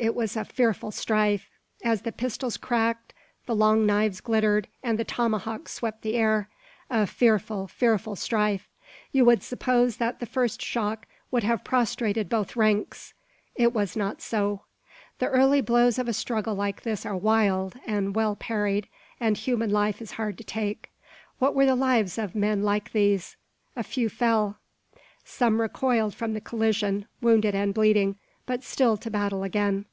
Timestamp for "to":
20.38-20.44, 28.96-29.10